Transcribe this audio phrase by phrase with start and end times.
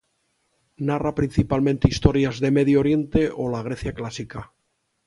[0.89, 4.39] Narra principalmente historias de medio oriente o la Grecia clásica.